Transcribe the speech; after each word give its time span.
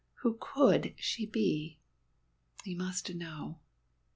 Who 0.21 0.39
could 0.41 0.95
she 0.97 1.27
be? 1.27 1.77
He 2.63 2.73
must 2.73 3.13
know. 3.13 3.59